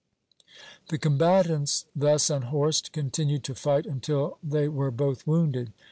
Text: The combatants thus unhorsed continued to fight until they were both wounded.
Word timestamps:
The 0.87 0.97
combatants 0.97 1.85
thus 1.95 2.31
unhorsed 2.31 2.91
continued 2.91 3.43
to 3.43 3.53
fight 3.53 3.85
until 3.85 4.39
they 4.43 4.67
were 4.67 4.89
both 4.89 5.27
wounded. 5.27 5.73